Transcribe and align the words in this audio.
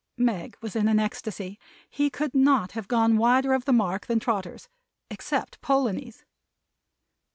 Meg 0.17 0.57
was 0.61 0.75
in 0.75 0.87
ecstasy. 0.97 1.59
He 1.87 2.09
could 2.09 2.33
not 2.33 2.71
have 2.71 2.87
gone 2.87 3.17
wider 3.17 3.53
of 3.53 3.65
the 3.65 3.71
mark 3.71 4.07
than 4.07 4.19
Trotters 4.19 4.67
except 5.11 5.61
Polonies. 5.61 6.23